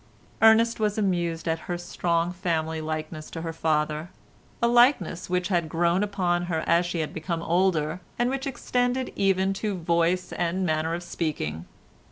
[0.41, 6.01] Ernest was amused at her strong family likeness to her father—a likeness which had grown
[6.01, 10.95] upon her as she had become older, and which extended even to voice and manner
[10.95, 11.67] of speaking.